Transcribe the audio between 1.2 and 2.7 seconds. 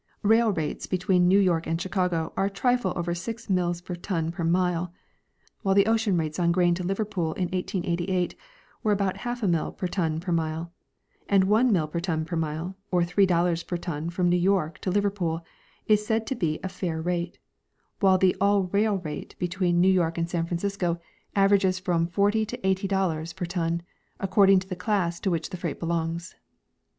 New York and Chicago are a